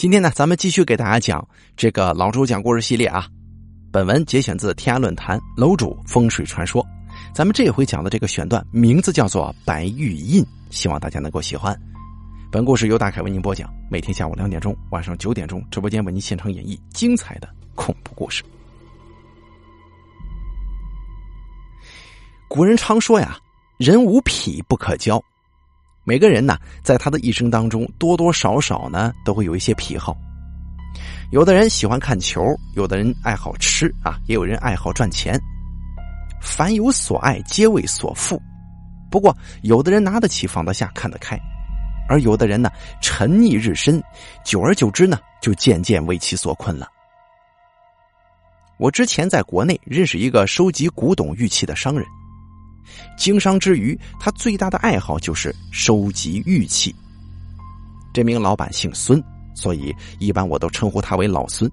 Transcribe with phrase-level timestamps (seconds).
[0.00, 3.28] 今天呢，咱们继续给大家讲这个老周讲故事系列啊。
[3.92, 6.82] 本文节选自天涯论坛楼主风水传说。
[7.34, 11.78] 咱们这回讲的这个选段名字叫做《白玉印》，希望大家能够喜欢。
[12.50, 18.42] 本故事由大凯为您播讲，每天下午两点钟、晚上九点钟直播间为您现场演绎精彩的恐怖故事。
[22.48, 23.38] 古人常说呀，
[23.76, 25.22] 人无癖不可交。
[26.10, 30.16] 每个人呢，在他的一生当中，多多少少呢，都会有一些癖好。
[31.30, 32.42] 有的人喜欢看球，
[32.74, 35.40] 有的人爱好吃啊，也有人爱好赚钱。
[36.42, 38.42] 凡有所爱，皆为所负。
[39.08, 41.38] 不过，有的人拿得起，放得下，看得开；
[42.08, 42.68] 而有的人呢，
[43.00, 44.02] 沉溺日深，
[44.44, 46.88] 久而久之呢，就渐渐为其所困了。
[48.78, 52.04] 我之前在国内认识一个收集古董玉器的商人。
[53.16, 56.94] 经商之余，他最大的爱好就是收集玉器。
[58.12, 59.22] 这名老板姓孙，
[59.54, 61.70] 所以一般我都称呼他为老孙。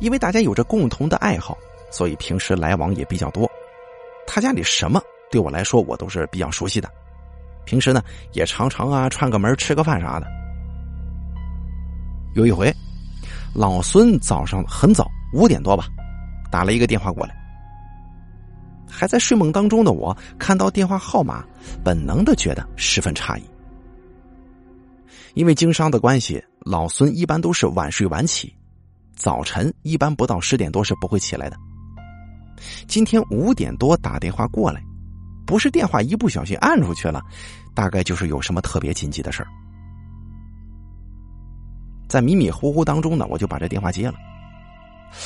[0.00, 1.56] 因为大家有着共同的爱好，
[1.90, 3.50] 所以平时来往也比较多。
[4.26, 6.90] 他家里什么对我来说，我都是比较熟悉的。
[7.64, 10.26] 平时呢，也常常啊串个门、吃个饭啥的。
[12.34, 12.72] 有一回，
[13.54, 15.86] 老孙早上很早五点多吧，
[16.50, 17.41] 打了一个电话过来。
[18.92, 21.42] 还在睡梦当中的我，看到电话号码，
[21.82, 23.42] 本能的觉得十分诧异。
[25.32, 28.54] 因为经商的关系，老孙一般都是晚睡晚起，
[29.16, 31.56] 早晨一般不到十点多是不会起来的。
[32.86, 34.82] 今天五点多打电话过来，
[35.46, 37.22] 不是电话一不小心按出去了，
[37.74, 39.48] 大概就是有什么特别紧急的事儿。
[42.08, 44.14] 在迷迷糊糊当中呢，我就把这电话接了。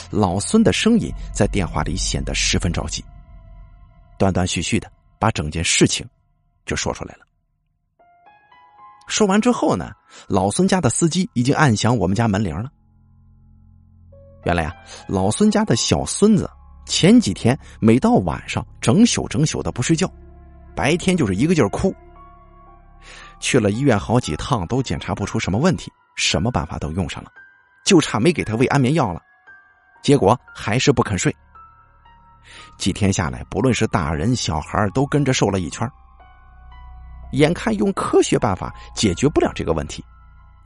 [0.08, 3.04] 老孙的声音在电话里显得十分着急。
[4.18, 6.06] 断断续续的把整件事情
[6.64, 7.20] 就说出来了。
[9.06, 9.92] 说完之后呢，
[10.26, 12.70] 老孙家的司机已经按响我们家门铃了。
[14.44, 14.74] 原来啊，
[15.08, 16.50] 老孙家的小孙子
[16.86, 20.10] 前几天每到晚上整宿整宿的不睡觉，
[20.74, 21.94] 白天就是一个劲儿哭。
[23.38, 27.30] 去了医院好几趟都检查不出什么问题，什么办法都用上了，
[27.84, 29.20] 就差没给他喂安眠药了，
[30.02, 31.34] 结果还是不肯睡。
[32.78, 35.90] 几天下来，不论是大人小孩都跟着瘦了一圈
[37.32, 40.04] 眼看用科学办法解决不了这个问题，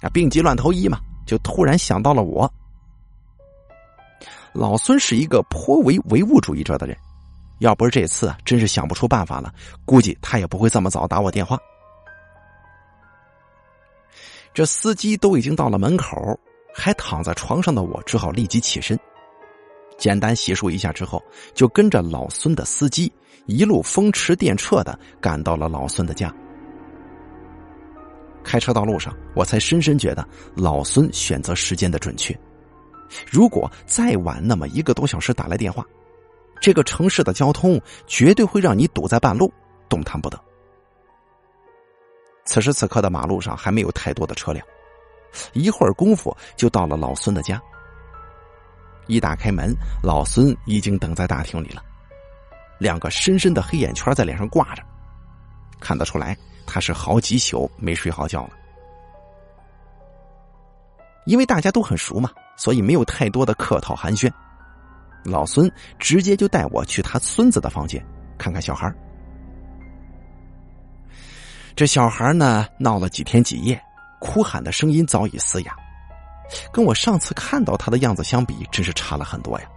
[0.01, 2.53] 啊，病急乱投医嘛，就突然想到了我。
[4.53, 6.97] 老孙是一个颇为唯物主义者的人，
[7.61, 9.53] 要不是这次，真是想不出办法了，
[9.85, 11.59] 估计他也不会这么早打我电话。
[14.53, 16.39] 这司机都已经到了门口，
[16.75, 18.99] 还躺在床上的我，只好立即起身。
[20.01, 21.23] 简单洗漱一下之后，
[21.55, 23.13] 就跟着老孙的司机
[23.45, 26.35] 一路风驰电掣的赶到了老孙的家。
[28.43, 32.35] 开车道路上，我才深深觉得老孙选择时间的准确。
[33.31, 35.85] 如果再晚那么一个多小时打来电话，
[36.63, 39.53] 这个城市的交通绝对会让你堵在半路，
[39.87, 40.43] 动弹不得。
[42.47, 44.67] 此时此刻的马路上还没有太多的车辆，
[45.53, 47.61] 一会儿功夫就到了老孙的家。
[49.11, 51.83] 一打开门，老孙已经等在大厅里了，
[52.79, 54.83] 两个深深的黑眼圈在脸上挂着，
[55.81, 58.51] 看得出来他是好几宿没睡好觉了。
[61.27, 64.33] 因为大家都很熟嘛，所以没有太多的客套寒暄。
[65.25, 68.05] 老孙直接就带我去他孙子的房间
[68.39, 68.93] 看看小孩。
[71.77, 73.81] 这小孩呢，闹了几天几夜，
[74.19, 75.77] 哭喊的声音早已嘶哑。
[76.73, 79.69] 跟我上次看到他的样子相比，真是差了很多呀。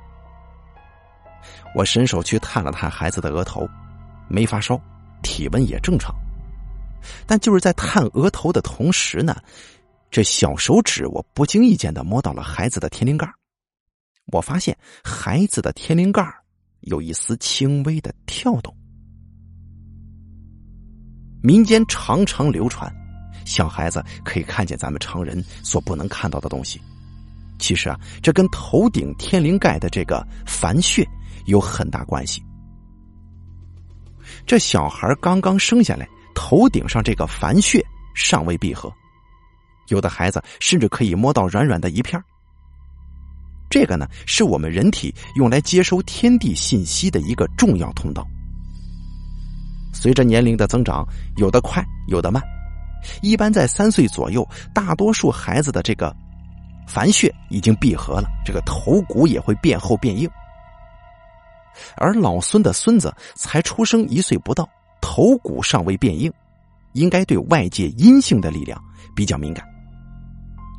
[1.76, 3.68] 我伸手去探了探孩子的额头，
[4.28, 4.80] 没发烧，
[5.22, 6.14] 体温也正常。
[7.26, 9.36] 但就是在探额头的同时呢，
[10.10, 13.28] 这小手指我不经意间的摸到了孩子的天灵盖
[14.28, 16.26] 我发现孩子的天灵盖
[16.82, 18.74] 有一丝轻微的跳动。
[21.42, 22.90] 民间常常流传。
[23.46, 26.82] 小孩子可以看见咱们常人所不能看到的东西。
[27.60, 31.08] 其实啊，这跟头顶天灵盖的这个凡穴
[31.46, 32.44] 有很大关系。
[34.46, 37.82] 这小孩刚刚生下来，头顶上这个凡穴
[38.16, 38.92] 尚未闭合，
[39.88, 42.22] 有的孩子甚至可以摸到软软的一片
[43.70, 48.28] 这个呢，是我们人体用来接收天地信息的一个重要通道。
[49.94, 51.08] 随着年龄的增长，
[51.38, 52.44] 有的快，有的慢。
[53.22, 56.16] 一般在三岁左右，大多数孩子的这个
[56.88, 60.30] 凡穴已经闭合了，这个头骨也会变厚变硬。
[61.98, 64.70] 而老孙的孙子才出生一岁不到，
[65.02, 66.32] 头骨尚未变硬，
[66.92, 68.80] 应该对外界阴性的力量
[69.16, 69.66] 比较敏感，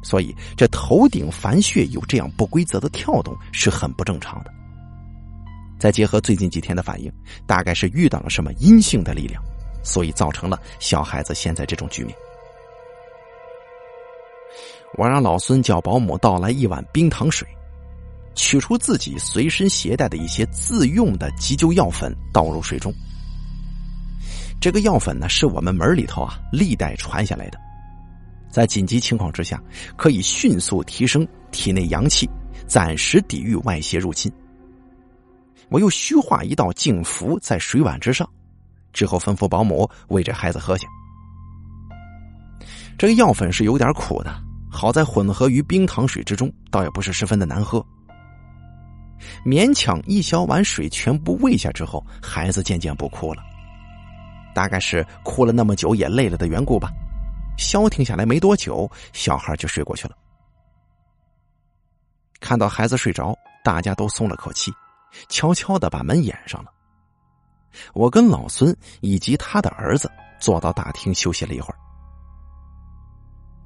[0.04, 4.52] 所以这头顶凡穴有这样不规则的跳动是很不正常的。
[5.80, 7.12] 再结合最近几天的反应，
[7.44, 9.42] 大概是遇到了什么阴性的力量，
[9.84, 12.16] 所以造成了小孩子现在这种局面。
[14.96, 17.46] 我让老孙叫保姆倒来一碗冰糖水，
[18.34, 22.92] 取出自己随身携带的一些自用的急救药粉，倒入水中。
[24.60, 27.58] 这个药粉呢，是我们门里头啊历代传下来的，
[28.48, 29.60] 在紧急情况之下，
[29.96, 32.30] 可以迅速提升体内阳气，
[32.66, 34.32] 暂时抵御外邪入侵。
[35.68, 38.28] 我又虚化一道净符在水碗之上，
[38.94, 40.86] 之后吩咐保姆喂这孩子喝下。
[42.96, 44.34] 这个药粉是有点苦的。
[44.70, 47.84] 好在混合于冰糖水之中，倒也不是十分的难喝。
[49.46, 53.42] 勉强一小碗水全部喂下之后，孩子渐渐不哭了。
[54.52, 56.90] 大概是哭了那么久也累了的缘故吧。
[57.56, 60.16] 消停下来没多久，小孩就睡过去了。
[62.40, 63.32] 看到孩子睡着，
[63.62, 64.72] 大家都松了口气，
[65.28, 66.70] 悄悄的把门掩上了。
[67.92, 71.78] 我跟老孙以及他的儿子坐到大厅休息了一会儿。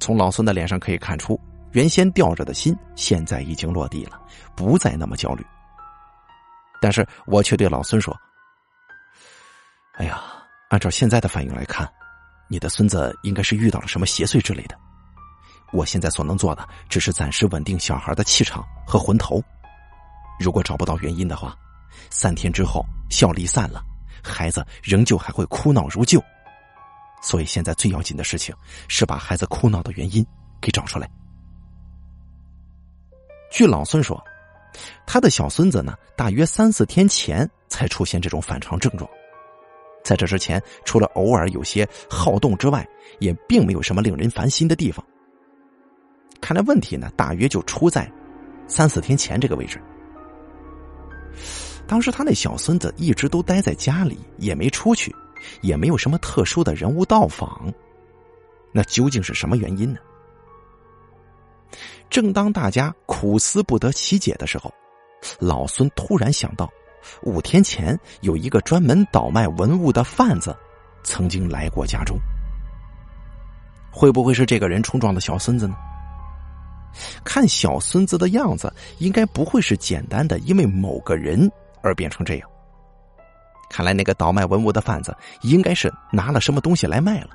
[0.01, 1.39] 从老孙的脸上可以看出，
[1.73, 4.21] 原先吊着的心现在已经落地了，
[4.57, 5.45] 不再那么焦虑。
[6.81, 8.17] 但是我却对老孙说
[9.99, 10.23] ：“哎呀，
[10.71, 11.91] 按照现在的反应来看，
[12.49, 14.79] 你的孙子应该是遇到了什么邪祟之类的。
[15.73, 19.43] 我现在所能做的，只是暂时稳定小孩的气场和魂头。
[20.39, 21.55] 如果找不到原因的话，
[22.09, 23.83] 三天之后效力散了，
[24.23, 26.23] 孩子仍旧还会哭闹如旧。”
[27.21, 28.55] 所以现在最要紧的事情
[28.87, 30.25] 是把孩子哭闹的原因
[30.61, 31.11] 给找出来。
[33.51, 34.23] 据老孙说，
[35.07, 39.11] 他的小孙子呢，大约三四天前才出现这种反常症状，
[40.05, 42.87] 在这之前，除了偶尔有些好动之外，
[43.19, 45.05] 也并没有什么令人烦心的地方。
[46.41, 48.09] 看来问题呢，大约就出在
[48.69, 49.83] 三四天前这个位置。
[51.89, 55.13] 当时他那小孙子一直都待在家里，也没出去。
[55.61, 57.73] 也没有什么特殊的人物到访，
[58.73, 60.01] 那究竟是什么原因呢？
[62.11, 64.69] 正当大家苦思不得其解的时候，
[65.39, 66.69] 老孙突然想到，
[67.23, 70.55] 五天前有一个专门倒卖文物的贩子，
[71.05, 72.19] 曾经来过家中。
[73.89, 75.77] 会不会是这个人冲撞的小孙子呢？
[77.25, 81.49] 看小孙子的样子，应该不会是简单的因为某个人
[81.83, 82.49] 而变成这样。
[83.71, 87.31] 看来那个倒卖文物的贩子应该是拿了什么东西来卖了。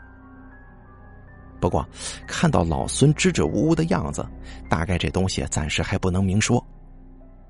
[1.60, 1.88] 不过
[2.28, 4.28] 看到老孙支支吾吾的样子，
[4.70, 6.66] 大概这东西暂时还不能明说。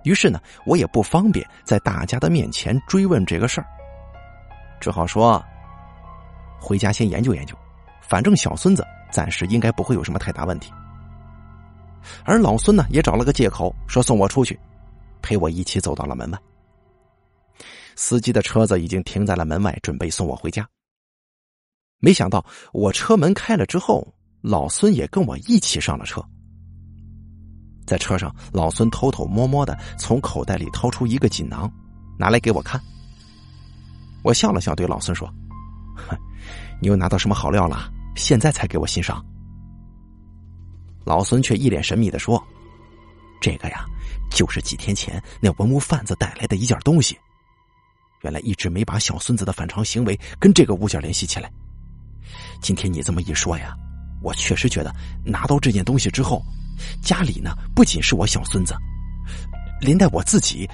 [0.03, 3.67] 于是呢，我也不方便在大家的面前追问这个事儿，
[4.79, 5.43] 只好说：
[6.59, 7.55] 回家先研究研究，
[8.01, 10.71] 反正小孙子暂时应该不会有什么太大问题。
[12.25, 14.59] 而老孙呢，也找了个借口说送我出去，
[15.21, 16.37] 陪我一起走到了门外。
[17.95, 20.67] 司机的车子已经停在了门外，准备送我回家。
[21.99, 26.23] 没想到我车门开了之后，老孙也跟我一起上了车。
[27.85, 31.71] 在车上，老孙偷偷摸摸的从口袋里掏出一个锦囊，
[32.17, 32.81] 拿来给我看。
[34.23, 35.27] 我笑了笑，对老孙说
[35.95, 36.17] ：“哼，
[36.81, 37.91] 你又拿到什么好料了？
[38.15, 39.23] 现在才给我欣赏。”
[41.03, 42.41] 老孙却一脸神秘的说
[43.41, 43.85] ：“这个呀，
[44.31, 47.17] 就是几天前那文物贩子带来的一件东西。”
[48.24, 51.51] 原来一直没把小孙子的反常行为跟这个物件联系起来。
[52.62, 53.75] 今天你这么一说呀，
[54.22, 54.94] 我确实觉得
[55.25, 56.42] 拿到这件东西之后，
[57.01, 58.74] 家里呢不仅是我小孙子，
[59.82, 60.68] 连带我自己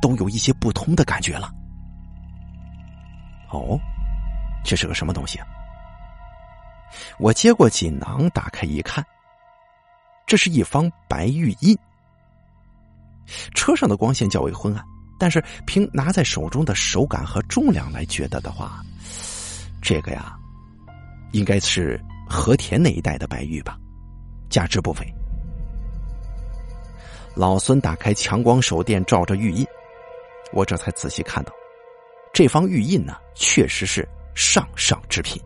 [0.00, 1.52] 都有一些不通的感觉了。
[3.50, 3.78] 哦，
[4.64, 5.46] 这是个什么东西啊？
[7.18, 9.04] 我接过锦囊，打开一看，
[10.26, 11.76] 这是一方白玉印。
[13.54, 14.82] 车上的光线较为昏暗。
[15.18, 18.84] 但是凭拿在手中的手感和重量来觉得的话，
[19.80, 20.36] 这个呀，
[21.32, 23.78] 应该是和田那一带的白玉吧，
[24.50, 25.06] 价值不菲。
[27.34, 29.66] 老孙打开强光手电照着玉印，
[30.52, 31.52] 我这才仔细看到，
[32.32, 35.40] 这方玉印呢，确实是上上之品。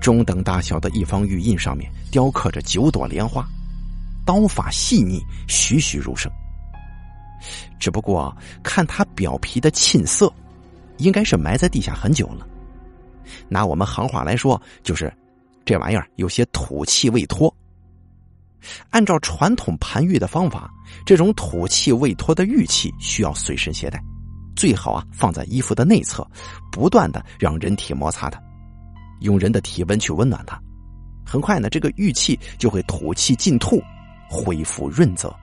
[0.00, 3.46] 中等大小的一方玉印上面雕刻着九朵莲花，
[4.26, 6.30] 刀法细腻，栩栩如生。
[7.78, 10.32] 只不过看它表皮的沁色，
[10.98, 12.46] 应该是埋在地下很久了。
[13.48, 15.12] 拿我们行话来说，就是
[15.64, 17.54] 这玩意儿有些土气未脱。
[18.90, 20.70] 按照传统盘玉的方法，
[21.04, 24.02] 这种土气未脱的玉器需要随身携带，
[24.56, 26.26] 最好啊放在衣服的内侧，
[26.72, 28.42] 不断的让人体摩擦它，
[29.20, 30.58] 用人的体温去温暖它。
[31.26, 33.82] 很快呢，这个玉器就会吐气进吐，
[34.30, 35.34] 恢复润泽。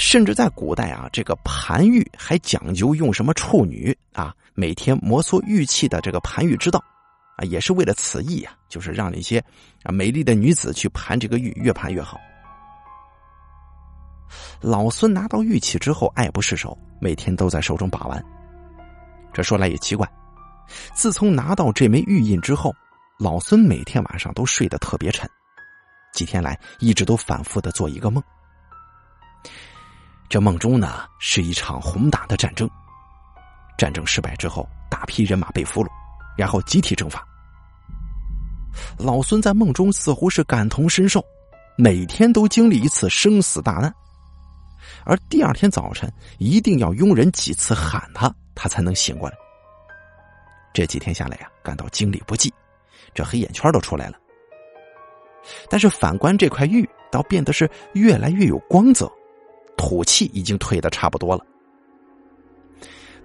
[0.00, 6.82] 甚至在古代啊，这个盘玉还讲究用什么处女啊，每天摩挲玉器的这个盘玉之道，
[7.36, 9.44] 啊，也是为了此意啊，就是让那些
[9.82, 12.18] 啊美丽的女子去盘这个玉，越盘越好。
[14.62, 18.24] 老孙拿到玉器之后爱不释手，每天都在手中把玩。
[19.34, 20.10] 这说来也奇怪，
[20.94, 22.74] 自从拿到这枚玉印之后，
[23.18, 25.28] 老孙每天晚上都睡得特别沉，
[26.14, 28.24] 几天来一直都反复的做一个梦。
[30.30, 32.70] 这梦中呢，是一场宏大的战争。
[33.76, 35.88] 战争失败之后，大批人马被俘虏，
[36.38, 37.20] 然后集体蒸发。
[38.96, 41.20] 老孙在梦中似乎是感同身受，
[41.76, 43.92] 每天都经历一次生死大难，
[45.04, 46.08] 而第二天早晨
[46.38, 49.36] 一定要佣人几次喊他，他才能醒过来。
[50.72, 52.54] 这几天下来呀，感到精力不济，
[53.12, 54.16] 这黑眼圈都出来了。
[55.68, 59.10] 但是反观这块玉，倒变得是越来越有光泽。
[59.80, 61.42] 土气已经退的差不多了。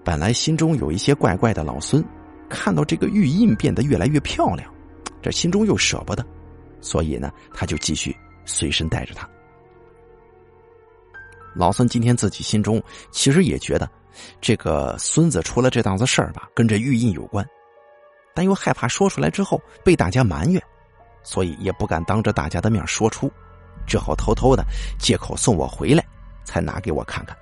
[0.05, 2.01] 本来心中有一些怪怪的老孙，
[2.49, 4.73] 看到这个玉印变得越来越漂亮，
[5.21, 6.25] 这心中又舍不得，
[6.79, 9.29] 所以呢，他就继续随身带着它。
[11.53, 12.81] 老孙今天自己心中
[13.11, 13.89] 其实也觉得，
[14.39, 17.45] 这个孙子出了这档子事儿吧，跟这玉印有关，
[18.33, 20.63] 但又害怕说出来之后被大家埋怨，
[21.21, 23.29] 所以也不敢当着大家的面说出，
[23.85, 24.63] 只好偷偷的
[24.97, 26.01] 借口送我回来。
[26.45, 27.35] 才拿给我看看。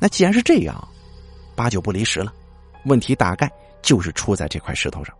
[0.00, 0.88] 那既然是这样，
[1.54, 2.32] 八九不离十了。
[2.86, 3.50] 问题大概
[3.80, 5.14] 就是出在这块石头上。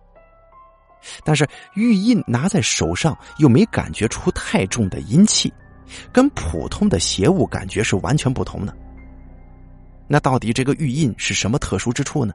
[1.22, 5.52] 但是玉印拿在手上又没感觉出太重的阴气，
[6.12, 8.74] 跟普通的邪物感觉是完全不同的。
[10.08, 12.34] 那到底这个玉印是什么特殊之处呢？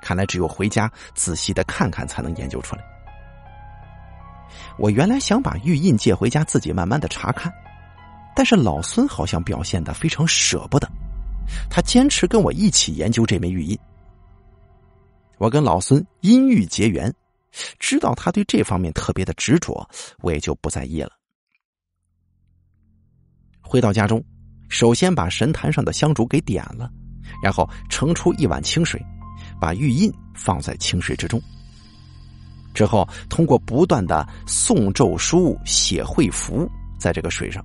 [0.00, 2.82] 看来只有回家仔细的看看才能研究出来。
[4.78, 7.52] 我原来想把玉印借回家自己慢慢的查看。
[8.34, 10.88] 但是老孙好像表现的非常舍不得，
[11.68, 13.78] 他坚持跟我一起研究这枚玉印。
[15.38, 17.12] 我跟老孙因玉结缘，
[17.78, 19.88] 知道他对这方面特别的执着，
[20.20, 21.10] 我也就不在意了。
[23.60, 24.24] 回到家中，
[24.68, 26.90] 首先把神坛上的香烛给点了，
[27.42, 29.00] 然后盛出一碗清水，
[29.60, 31.40] 把玉印放在清水之中。
[32.74, 37.64] 之后通过不断的诵咒书、写会符，在这个水上。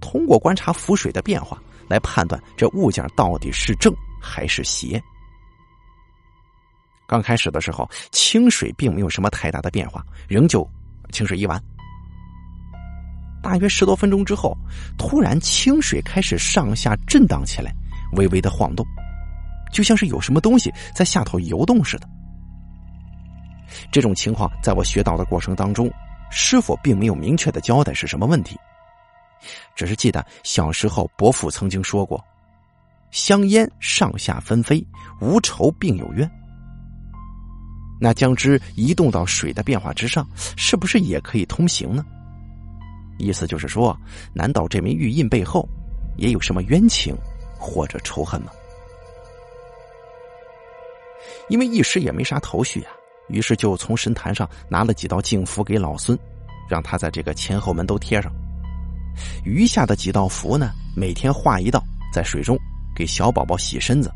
[0.00, 5.02] 通过观察浮水的变化来判断这物件到底是正还是邪。
[7.06, 10.68] 刚开始的时候，清水并没有什么太大的变化，仍旧
[11.12, 11.62] 清水一碗。
[13.42, 14.56] 大约十多分钟之后，
[14.98, 17.72] 突然清水开始上下震荡起来，
[18.14, 18.84] 微微的晃动，
[19.72, 22.08] 就像是有什么东西在下头游动似的。
[23.92, 25.88] 这种情况在我学到的过程当中，
[26.28, 28.58] 师傅并没有明确的交代是什么问题。
[29.74, 32.22] 只是记得小时候伯父曾经说过
[33.10, 34.84] ：“香烟上下纷飞，
[35.20, 36.30] 无仇并有冤。”
[37.98, 42.04] 那将之移动到水的变化之上，是不是也可以通行呢？
[43.18, 43.98] 意思就是说，
[44.34, 45.66] 难道这枚玉印背后
[46.18, 47.16] 也有什么冤情
[47.58, 48.52] 或者仇恨吗？
[51.48, 52.92] 因为一时也没啥头绪啊，
[53.28, 56.18] 于是就从神坛上拿了几道净符给老孙，
[56.68, 58.30] 让他在这个前后门都贴上。
[59.44, 60.70] 余下的几道符呢？
[60.94, 61.82] 每天画一道，
[62.12, 62.58] 在水中
[62.94, 64.10] 给小宝宝洗身子。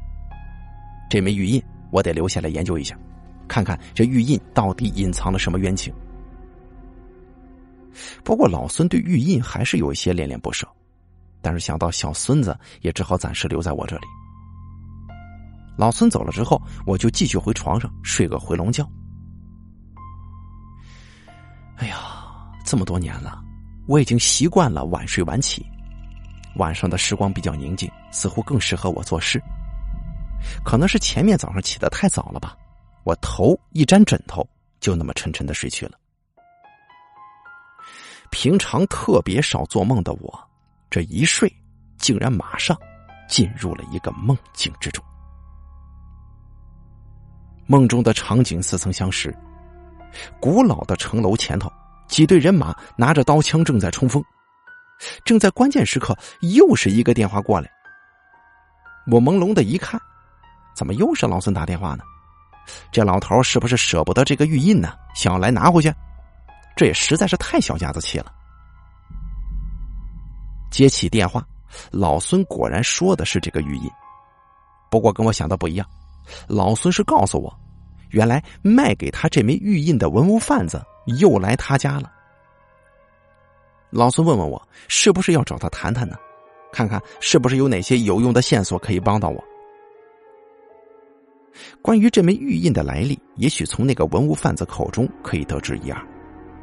[1.08, 2.98] 这枚玉印我得留下来研究一下，
[3.48, 5.92] 看看这玉印到底隐藏了什么冤情。
[8.24, 10.66] 不过老孙对玉印还是有一些恋恋不舍，
[11.42, 14.06] 但是想到小孙子，也只好暂时留在我这里。
[15.76, 18.88] 老孙走了之后，我就继续回床上睡个回笼觉。
[21.76, 21.96] 哎呀，
[22.64, 23.42] 这么多年了。
[23.90, 25.66] 我已经习惯了晚睡晚起，
[26.54, 29.42] 晚上的时光比较宁静，似乎更适合我做事。
[30.64, 32.56] 可能是前面早上起得太早了吧，
[33.02, 35.98] 我头一沾枕头就那么沉沉的睡去了。
[38.30, 40.48] 平常特别少做梦的我，
[40.88, 41.52] 这一睡
[41.98, 42.78] 竟然马上
[43.28, 45.04] 进入了一个梦境之中。
[47.66, 49.36] 梦中的场景似曾相识，
[50.38, 51.68] 古老的城楼前头。
[52.10, 54.22] 几队人马拿着刀枪正在冲锋，
[55.24, 57.70] 正在关键时刻，又是一个电话过来。
[59.10, 59.98] 我朦胧的一看，
[60.74, 62.02] 怎么又是老孙打电话呢？
[62.90, 64.92] 这老头是不是舍不得这个玉印呢？
[65.14, 65.94] 想要来拿回去？
[66.76, 68.32] 这也实在是太小家子气了。
[70.70, 71.46] 接起电话，
[71.92, 73.88] 老孙果然说的是这个玉印，
[74.90, 75.86] 不过跟我想的不一样。
[76.48, 77.56] 老孙是告诉我，
[78.10, 80.82] 原来卖给他这枚玉印的文物贩子
[81.18, 82.12] 又来他家了。
[83.90, 86.16] 老孙问问我，是不是要找他谈谈呢？
[86.72, 89.44] 看看是不是有哪些有用的线索可以帮到我。
[91.82, 96.00] 关于这枚玉印的来历，也许从那个文物贩子口中可以得知一二。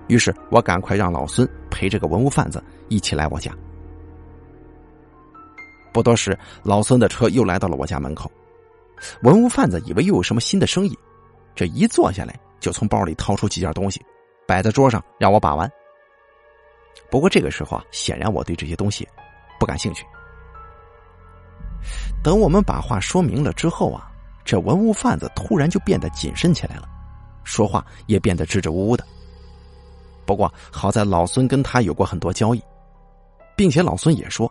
[0.07, 3.51] 于是我赶快让老孙陪这个文物贩子一起来我家。
[5.91, 8.31] 不多时，老孙的车又来到了我家门口。
[9.23, 10.97] 文物贩子以为又有什么新的生意，
[11.57, 13.99] 这一坐下来就从包里掏出几件东西，
[14.47, 15.67] 摆在桌上让我把玩。
[17.09, 19.07] 不过这个时候啊，显然我对这些东西
[19.59, 20.05] 不感兴趣。
[22.23, 24.11] 等我们把话说明了之后啊，
[24.45, 26.87] 这文物贩子突然就变得谨慎起来了，
[27.43, 29.03] 说话也变得支支吾吾的。
[30.27, 32.61] 不过好在老孙跟他有过很多交易，
[33.55, 34.47] 并且老孙也说，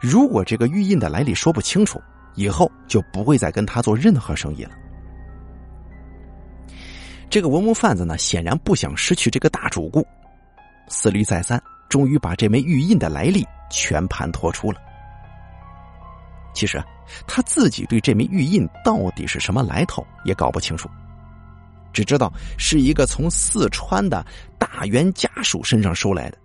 [0.00, 2.00] 如果这个玉印的来历说不清楚，
[2.36, 4.70] 以后就不会再跟他做任何生意了。
[7.30, 10.06] 这个文物贩子呢，显然不想失去这个大主顾，
[10.88, 11.62] 思虑再三。
[11.88, 14.78] 终于把这枚玉印的来历全盘托出了。
[16.54, 16.84] 其实
[17.26, 20.86] 他自己对这枚玉印到底是什么来头也搞不清楚，
[21.90, 24.22] 只知道是一个从四川的
[24.58, 26.36] 大员家属身上收来的。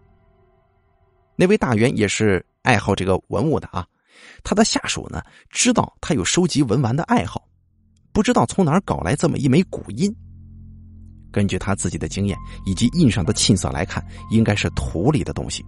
[1.36, 3.86] 那位大员也是爱好这个文物的啊，
[4.46, 7.46] 他的下属呢知道他有收集文玩的爱好，
[8.14, 10.16] 不知道从哪儿搞来这么一枚古印。
[11.34, 15.66] 根据他自己的经验以及印上的沁色来看，应该是土里的东西。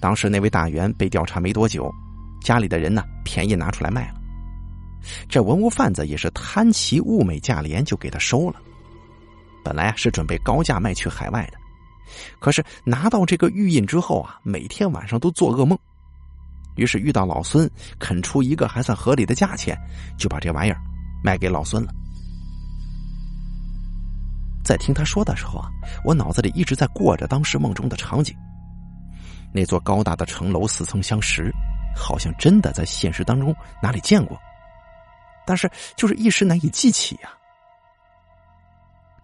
[0.00, 1.90] 当时那位大员被调查没多久，
[2.42, 4.20] 家里的人呢便宜拿出来卖了。
[5.28, 8.56] 这文物贩子也是贪其物美价廉，就给他收了。
[9.62, 11.58] 本来是准备高价卖去海外的，
[12.38, 15.78] 可是拿到这个玉印之后啊，每天晚上都做噩梦。
[16.76, 19.78] 于是遇到老孙肯出一个还算合理的价钱，
[20.18, 20.80] 就把这玩意儿
[21.22, 21.92] 卖给老孙了。
[24.70, 25.68] 在听他说的时候啊，
[26.04, 28.36] 我脑子里一直在过着当时梦中的场景。
[29.52, 31.52] 那座高大的城楼似曾相识，
[31.92, 33.52] 好像真的在现实当中
[33.82, 34.38] 哪里见过，
[35.44, 37.30] 但是就是一时难以记起呀。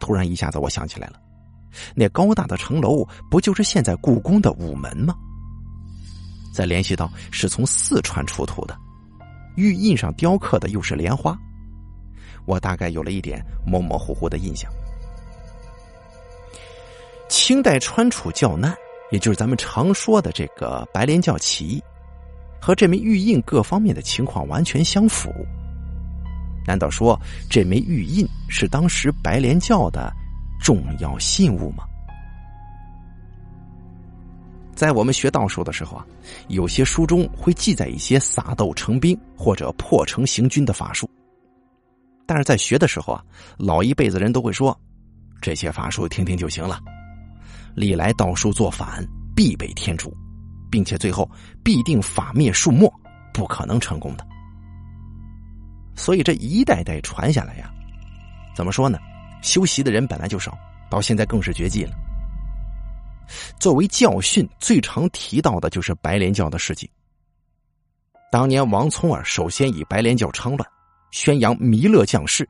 [0.01, 1.21] 突然一下子我想起来了，
[1.95, 5.15] 那高大的城楼不就是现在故宫的午门吗？
[6.53, 8.77] 再联系到是从四川出土的，
[9.55, 11.39] 玉印上雕刻的又是莲花，
[12.47, 14.69] 我大概有了一点模模糊糊的印象。
[17.47, 18.77] 清代川楚教难，
[19.13, 21.81] 也就是咱们常说的这个白莲教起义，
[22.61, 25.33] 和这枚玉印各方面的情况完全相符。
[26.67, 27.17] 难道说
[27.49, 30.13] 这枚玉印是当时白莲教的
[30.61, 31.85] 重要信物吗？
[34.75, 36.07] 在我们学道术的时候啊，
[36.49, 41.09] 有些书中会记载一些撒豆成兵或者破城行军的法术，
[42.27, 43.25] 但是在学的时候啊，
[43.57, 44.77] 老一辈子人都会说，
[45.41, 46.81] 这些法术听听就行了。
[47.77, 50.13] 历来道术作反，必被天诛，
[50.71, 51.31] 并且最后
[51.63, 52.93] 必定法灭术没，
[53.33, 54.27] 不可能成功的。
[55.95, 57.71] 所以这一代代传下来呀，
[58.57, 58.99] 怎么说呢？
[59.43, 60.57] 修习的人本来就少，
[60.91, 61.93] 到现在更是绝迹了。
[63.61, 66.91] 作为教训，最常提到的就是白莲教的事迹。
[68.33, 70.69] 当年王聪儿首先以白莲教昌乱，
[71.11, 72.49] 宣扬弥勒降世，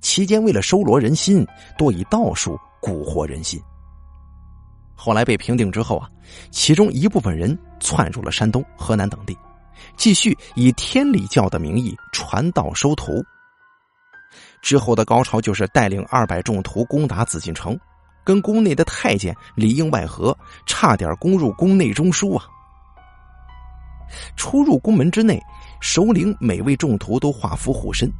[0.00, 1.46] 期间为了收罗人心，
[1.76, 3.60] 多以道术蛊惑人心。
[5.00, 6.10] 后来被平定之后啊，
[6.50, 9.38] 其中一部分人窜入了山东、河南等地，
[9.96, 13.24] 继续以天理教的名义传道收徒。
[14.60, 17.78] 之后的高潮就是带领二百众徒攻打紫禁城，
[18.24, 22.44] 跟宫内的太监里应外合，差点攻入宫内中枢啊！
[24.36, 25.40] 出入宫门之内，
[25.80, 28.10] 首领每位众徒都画符护身，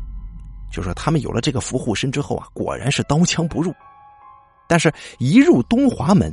[0.71, 3.75] 就说他们有了这个符护身之后啊，果然是刀枪不入。
[4.69, 6.33] 但是，一入东华门。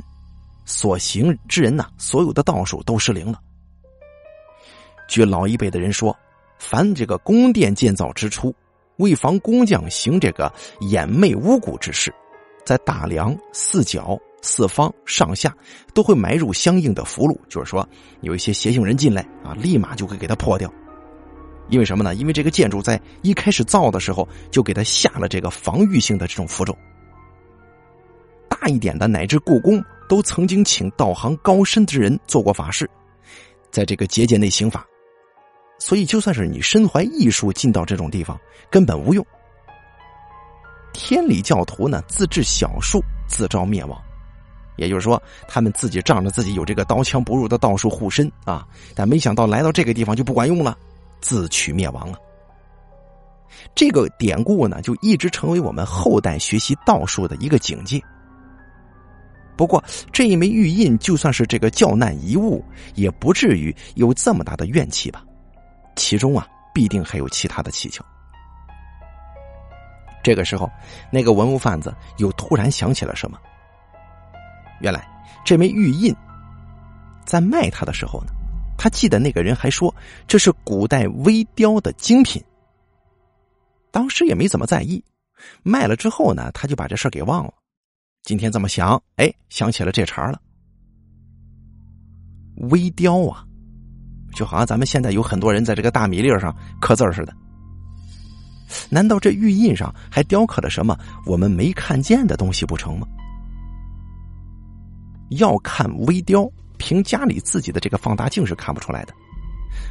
[0.66, 3.40] 所行之人呐，所有的道术都失灵了。
[5.08, 6.14] 据老一辈的人说，
[6.58, 8.54] 凡这个宫殿建造之初，
[8.96, 12.12] 为防工匠行这个掩媚巫蛊之事，
[12.64, 15.56] 在大梁四角、四方、上下
[15.94, 17.88] 都会埋入相应的符箓，就是说
[18.20, 20.68] 有一些邪性人进来啊，立马就会给他破掉。
[21.68, 22.14] 因为什么呢？
[22.14, 26.76] 因为这个建筑在一开始造的时候就给他下了这个防御性的这种符咒。
[28.48, 29.80] 大一点的，乃至故宫。
[30.08, 32.88] 都曾经请道行高深之人做过法事，
[33.70, 34.86] 在这个结界内行法，
[35.78, 38.38] 所以就算是你身怀异术进到这种地方，
[38.70, 39.24] 根本无用。
[40.92, 44.00] 天理教徒呢，自制小术，自招灭亡。
[44.76, 50.76] 也就是说，他们自己仗着自己有这个刀枪不入的道术护身啊，但没想到来到这个地方就不管用了，
[51.20, 52.18] 自取灭亡了。
[53.74, 58.02] 这个典故呢，就一直成为我们后代学习道术的一个警戒。
[59.56, 62.62] 不过，这一枚玉印就算是这个教难遗物，
[62.94, 65.24] 也不至于有这么大的怨气吧？
[65.96, 68.04] 其中啊，必定还有其他的蹊跷。
[70.22, 70.70] 这个时候，
[71.10, 73.38] 那个文物贩子又突然想起了什么。
[74.80, 75.08] 原来，
[75.44, 76.14] 这枚玉印
[77.24, 78.32] 在卖它的时候呢，
[78.76, 79.94] 他记得那个人还说
[80.26, 82.44] 这是古代微雕的精品。
[83.90, 85.02] 当时也没怎么在意，
[85.62, 87.54] 卖了之后呢，他就把这事给忘了。
[88.26, 90.42] 今天这么想，哎，想起了这茬了。
[92.70, 93.46] 微雕啊，
[94.34, 97.32] 就好像咱们现在有很多人在这个大米粒上刻字似的。
[98.90, 103.06] 难道这玉印上还雕刻了什么我们没看见的东西不成吗？
[105.30, 109.14] 要看微雕，凭家里自己的这个放大镜是看不出来的。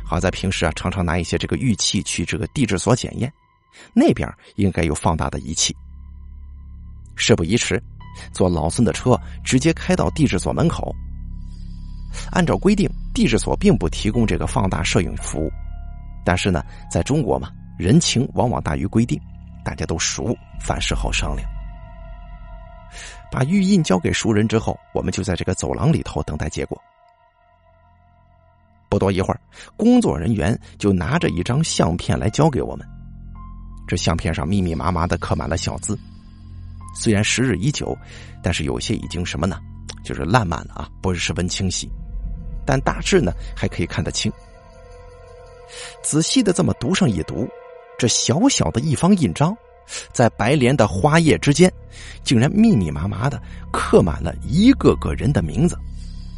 [0.03, 3.31] 好在平时啊，常常拿一些这个玉器去这个地质所检验，
[3.93, 5.73] 那边应该有放大的仪器。
[7.15, 7.81] 事不宜迟。
[8.31, 10.95] 坐老孙的车，直接开到地质所门口。
[12.31, 15.51] 按照规定，地质所并不提供这个放大摄影服务，
[16.23, 19.19] 但是呢，在中国嘛，人情往往大于规定，
[19.63, 21.45] 大家都熟，凡事好商量。
[23.31, 26.81] 把玉印交给熟人之后，我们就在这个走廊里头等待结果。
[28.87, 29.41] 不多一会儿，
[29.75, 32.87] 工作人员就拿着一张相片来交给我们。
[33.87, 35.99] 这相片上密密麻麻的刻满了小字。
[36.95, 37.95] 虽然时日已久，
[38.41, 39.59] 但是有些已经什么呢？
[40.03, 41.87] 就是烂漫了啊，不是十分清晰。
[42.65, 44.31] 但大致呢还可以看得清。
[46.01, 47.47] 仔细的这么读上一读，
[47.99, 49.55] 这小小的一方印章，
[50.13, 51.71] 在白莲的花叶之间，
[52.23, 55.77] 竟然密密麻麻的刻满了一个个人的名字，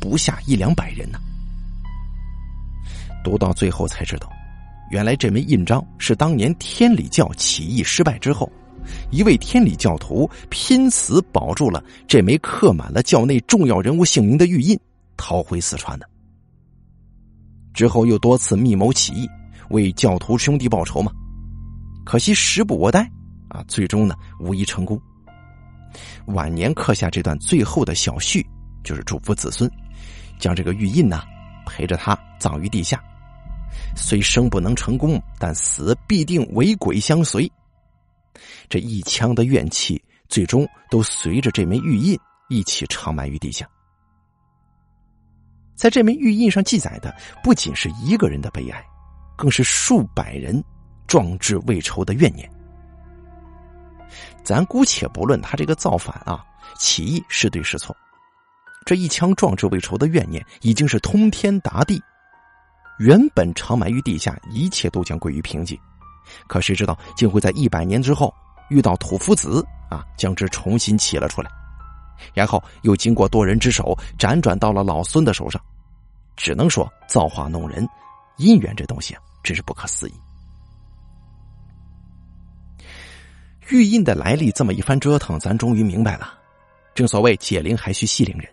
[0.02, 1.20] 不下一两百人呢。
[3.24, 4.30] 读到最后才知道，
[4.92, 8.52] 原来这枚印章是当年天理教起义失败之后。
[9.12, 14.80] 一位天理教徒拼死保住了这枚刻满了教内重要人物姓名的玉印，
[15.16, 16.10] 逃回四川的。
[17.74, 19.30] 之后又多次密谋起义，
[19.70, 21.12] 为教徒兄弟报仇嘛。
[22.06, 23.10] 可惜时不我待，
[23.50, 25.00] 啊，最终呢无一成功。
[26.28, 28.46] 晚年刻下这段最后的小序，
[28.84, 29.70] 就是嘱咐子孙，
[30.40, 31.22] 将这个玉印呢
[31.66, 33.02] 陪着他葬于地下。
[33.96, 37.50] 虽生不能成功，但死必定为鬼相随。
[38.70, 42.20] 这一腔的怨气，最终都随着这枚玉印
[42.50, 43.68] 一起长埋于地下。
[45.76, 48.84] 在这枚玉印上记载的，不仅是一个人的悲哀，
[49.38, 50.64] 更是数百人
[51.06, 52.50] 壮志未酬的怨念。
[54.44, 56.44] 咱姑且不论他这个造反啊、
[56.80, 57.96] 起义是对是错，
[58.86, 62.02] 这一腔壮志未酬的怨念，已经是通天达地。
[62.98, 65.78] 原本长埋于地下，一切都将归于平静。
[66.48, 68.34] 可谁知道，竟会在一百年之后
[68.70, 71.50] 遇到土夫子啊，将之重新起了出来，
[72.34, 75.62] 然后又经过多人之手辗转到了老孙的手上，
[76.36, 77.88] 只能说造化弄人，
[78.38, 80.14] 姻缘这东西啊，真是不可思议。
[83.70, 86.34] 玉印的来历这么一番折腾，咱终于明白了。
[86.96, 88.50] 正所谓解铃还须系铃人，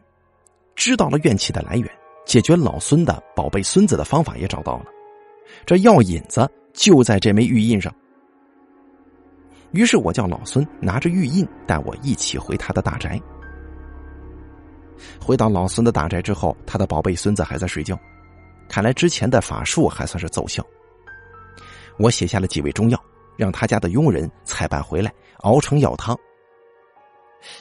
[0.74, 1.88] 知道了怨气的来源，
[2.26, 4.86] 解决老孙的宝贝孙子的方法也找到了，
[5.64, 6.50] 这药引子。
[6.74, 7.94] 就在这枚玉印上。
[9.70, 13.16] 于是我叫老孙拿着玉印带我一起回他的大宅。
[15.20, 17.96] 回到老孙的大宅之后，他的宝贝孙子还在睡觉，
[18.68, 20.66] 看来之前的法术还算是奏效。
[21.96, 23.00] 我写下了几味中药，
[23.36, 26.18] 让他家的佣人采办回来熬成药汤。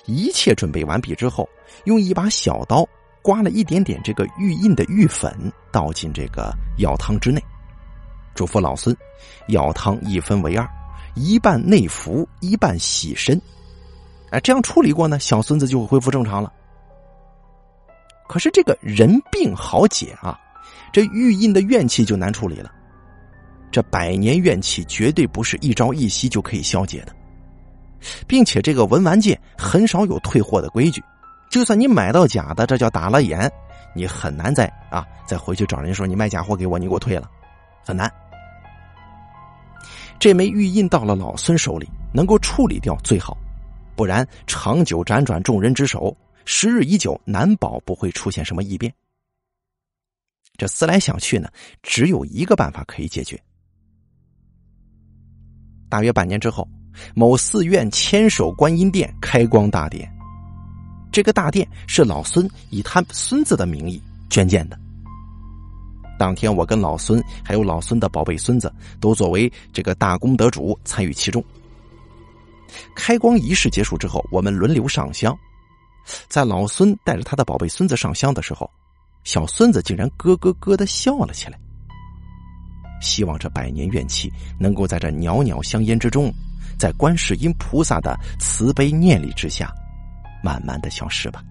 [0.07, 1.47] 一切准备完毕之后，
[1.83, 2.83] 用一把小刀
[3.21, 7.39] 刮了一点点这个玉印的玉粉，倒进这个药汤之内。
[8.33, 8.95] 嘱咐老孙，
[9.47, 10.67] 药汤一分为二，
[11.15, 13.39] 一半内服，一半洗身。
[14.31, 16.51] 哎，这样处理过呢，小孙子就会恢复正常了。
[18.27, 20.39] 可是这个人病好解啊，
[20.91, 22.71] 这玉印的怨气就难处理了。
[23.71, 27.13] 这百年怨气绝对不是一朝一夕就可以消解的，
[28.27, 31.03] 并且这个文玩界很少有退货的规矩，
[31.49, 33.51] 就算你买到假的，这叫打了眼，
[33.95, 37.29] 你很难再啊再回去找人说你卖假货给我，你给我退了，
[37.85, 38.11] 很难。
[40.19, 43.37] 这枚玉印到了老孙手里，能够处理掉最好，
[43.95, 48.93] 不然长久辗转众人之手，时日已久，难保不会出现什么异变。
[50.57, 51.49] 这思来想去呢，
[51.81, 53.41] 只有一个办法可以解决。
[55.89, 56.67] 大约半年之后，
[57.15, 60.09] 某寺院千手观音殿开光大典，
[61.11, 64.79] 这个大殿是老孙以他孙子的名义捐建的。
[66.23, 71.43] 当天我跟老孙还有老孙的宝贝孙子都作为这个大功德主参与其中。
[72.95, 75.37] 开光仪式结束之后，我们轮流上香。
[76.29, 78.71] 在老孙带着他的宝贝孙子上香的时候，
[79.25, 81.59] 小孙子竟然咯咯咯的笑了起来。
[83.01, 86.33] 希望这百年怨气能够在这袅袅香烟之中，
[86.79, 89.69] 在观世音菩萨的慈悲念力之下，
[90.41, 91.43] 慢慢的消失吧。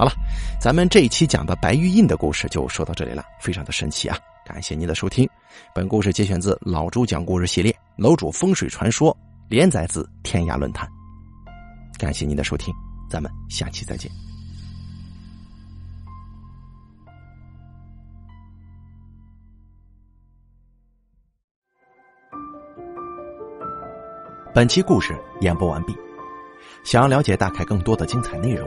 [0.00, 0.12] 好了，
[0.58, 4.16] 咱们这一期讲的白玉印的故事就说到这里了，非常的神奇啊！
[4.46, 5.28] 感谢您的收听，
[5.74, 9.14] 本故事节选自老朱讲故事系列《楼主风水传说》，
[9.50, 10.88] 连载自天涯论坛。
[11.98, 12.72] 感谢您的收听，
[13.10, 14.10] 咱们下期再见。
[24.54, 25.94] 本期故事演播完毕，
[26.86, 28.66] 想要了解大凯更多的精彩内容，